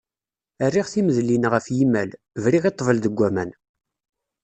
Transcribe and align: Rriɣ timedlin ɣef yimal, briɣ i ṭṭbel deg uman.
Rriɣ 0.67 0.87
timedlin 0.93 1.49
ɣef 1.53 1.65
yimal, 1.75 2.09
briɣ 2.43 2.63
i 2.65 2.71
ṭṭbel 2.73 2.97
deg 2.99 3.19
uman. 3.27 3.51